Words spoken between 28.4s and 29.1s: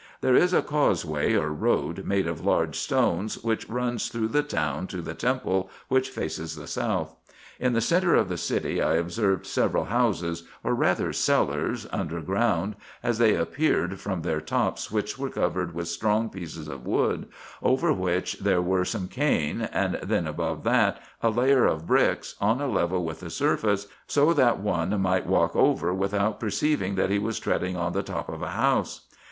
a house.